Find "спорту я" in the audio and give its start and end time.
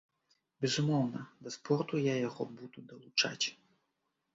1.57-2.19